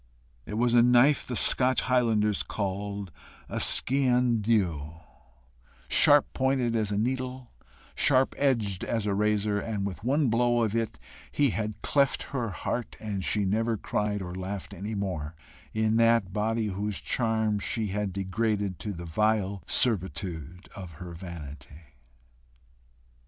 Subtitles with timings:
[0.47, 3.07] It was a knife the Scotch highlanders call
[3.47, 4.95] a skean dhu,
[5.89, 7.51] sharp pointed as a needle,
[7.93, 10.97] sharp edged as a razor, and with one blow of it
[11.31, 15.35] he had cleft her heart, and she never cried or laughed any more
[15.71, 21.97] in that body whose charms she had degraded to the vile servitude of her vanity.